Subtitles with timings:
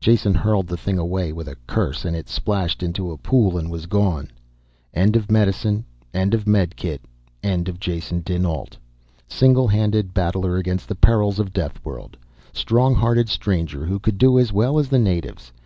[0.00, 3.70] Jason hurled the thing away with a curse, and it splashed into a pool and
[3.70, 4.30] was gone.
[4.94, 7.00] End of medicine, end of medikit,
[7.42, 8.78] end of Jason dinAlt.
[9.28, 12.14] Single handed battler against the perils of deathworld.
[12.54, 15.52] Strong hearted stranger who could do as well as the natives.